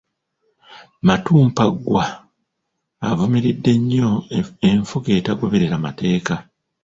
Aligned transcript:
Matumpaggwa 1.05 2.03
avumiridde 3.09 3.71
nnyo 3.79 4.09
enfuga 4.69 5.09
etagoberera 5.19 5.75
mateeka. 5.85 6.35